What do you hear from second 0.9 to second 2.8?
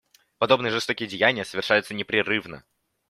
деяния совершаются непрерывно.